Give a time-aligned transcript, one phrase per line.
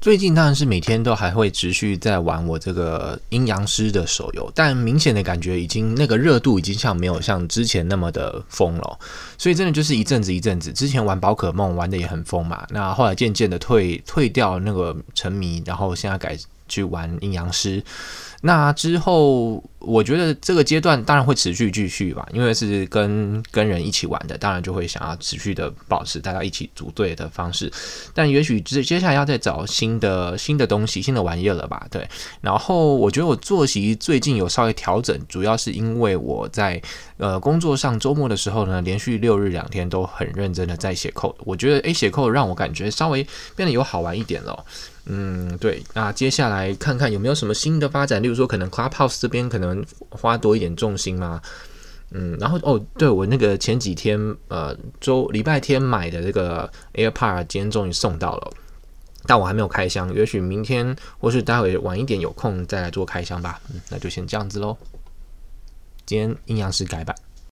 [0.00, 8.98] 最近当然是每天都还会持续在玩我这个阴阳师的手游，但明显的感觉已经那个热度已经像没有像之前那么的疯了，
[9.36, 10.72] 所以真的就是一阵子一阵子。
[10.72, 16.38] 之前玩宝可梦玩的也很疯嘛，那后来渐渐的退退掉那个沉迷，然后现在改
[16.68, 17.82] 去玩阴阳师。
[18.40, 27.72] 那之后，我觉得这个阶段当然会持续继续吧，因为是跟跟人一起玩的，当然就会想要持续的保持大家一起组队的方式。
[28.12, 31.86] 但也许接接下来要再找新的新的东西、新的玩意儿了吧？
[31.90, 32.06] 对。
[32.42, 36.80] 然后我觉得我作息最近有稍微调整，主要是因为我在
[37.16, 41.34] 呃工作上周末的时候呢，连续六日两天都很认真的在写 code。
[41.38, 43.26] 我觉得诶，写 code 让我感觉稍微
[43.56, 44.64] 变得有好玩一点了。
[45.10, 51.40] 嗯，对，那接下来看看有没有什么新的发展，例如说可能 Clubhouse 这边可能花多一点重心嘛。
[52.10, 54.18] 嗯，然后哦，对，我那个前几天
[54.48, 58.52] 呃周礼拜天买的这个 AirPod 今天终于送到了，
[59.26, 63.60] 但我还没有开箱，也许明天或是待会晚一点有空再来做开箱吧。
[63.72, 64.76] 嗯，那就先这样子喽。
[66.06, 67.14] 今天阴阳师改版。